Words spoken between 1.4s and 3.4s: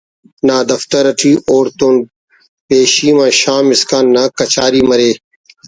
اوڑتون پیشیم آن